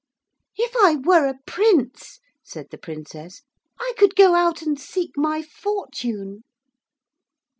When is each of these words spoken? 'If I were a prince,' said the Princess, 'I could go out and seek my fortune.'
'If 0.57 0.75
I 0.81 0.95
were 0.95 1.27
a 1.27 1.37
prince,' 1.45 2.19
said 2.43 2.71
the 2.71 2.79
Princess, 2.79 3.43
'I 3.79 3.93
could 3.99 4.15
go 4.15 4.33
out 4.33 4.63
and 4.63 4.79
seek 4.79 5.11
my 5.15 5.43
fortune.' 5.43 6.41